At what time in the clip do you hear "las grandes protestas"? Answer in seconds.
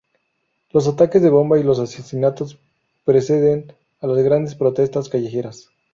4.07-5.09